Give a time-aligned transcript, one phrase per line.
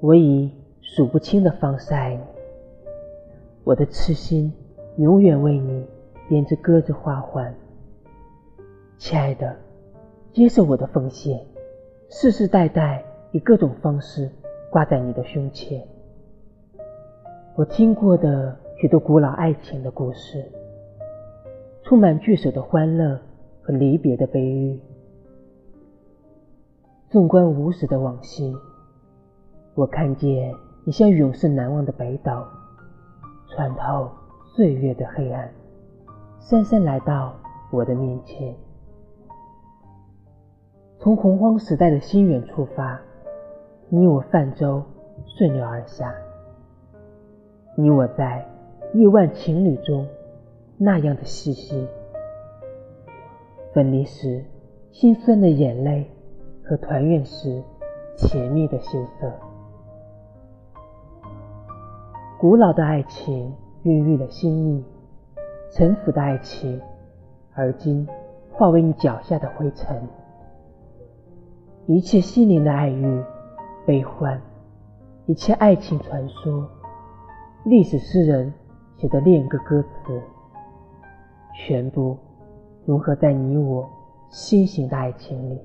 [0.00, 0.48] 我以
[0.80, 2.22] 数不清的方式爱你，
[3.64, 4.52] 我的痴心
[4.96, 5.84] 永远为你
[6.28, 7.52] 编织鸽子花环。
[8.96, 9.56] 亲爱的，
[10.32, 11.44] 接受我的奉献，
[12.10, 14.30] 世世代代以各种方式
[14.70, 15.84] 挂在你的胸前。
[17.56, 20.44] 我听过的许多古老爱情的故事，
[21.82, 23.18] 充满聚首的欢乐
[23.62, 24.78] 和离别的悲郁。
[27.10, 28.54] 纵观无始的往昔，
[29.78, 32.32] 我看见你像永世难忘的北斗，
[33.46, 34.10] 穿透
[34.56, 35.48] 岁月的黑暗，
[36.40, 37.32] 姗姗来到
[37.70, 38.52] 我的面前。
[40.98, 43.00] 从洪荒时代的心远出发，
[43.88, 44.82] 你我泛舟
[45.38, 46.12] 顺流而下。
[47.76, 48.44] 你我在
[48.92, 50.04] 亿万情侣中
[50.76, 51.86] 那样的细细，
[53.72, 54.44] 分离时
[54.90, 56.10] 心酸的眼泪。
[56.64, 57.62] 和团圆时
[58.16, 59.32] 甜蜜的羞涩，
[62.40, 64.84] 古老的爱情孕育了心意，
[65.72, 66.80] 沉浮的爱情，
[67.52, 68.06] 而今
[68.52, 70.00] 化为你脚下的灰尘。
[71.86, 73.24] 一切心灵的爱欲、
[73.84, 74.40] 悲欢，
[75.26, 76.64] 一切爱情传说，
[77.64, 78.54] 历史诗人
[78.98, 80.22] 写的恋歌歌词，
[81.56, 82.16] 全部
[82.86, 83.84] 融合在你我
[84.30, 85.58] 新型的爱情里。